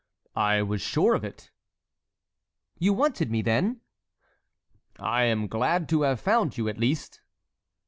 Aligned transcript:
"I 0.35 0.63
was 0.63 0.81
sure 0.81 1.13
of 1.13 1.23
it." 1.23 1.51
"You 2.79 2.91
wanted 2.91 3.29
me, 3.29 3.43
then?" 3.43 3.81
"I 4.97 5.25
am 5.25 5.45
glad 5.45 5.87
to 5.89 6.01
have 6.01 6.19
found 6.19 6.57
you, 6.57 6.67
at 6.67 6.79
least." 6.79 7.21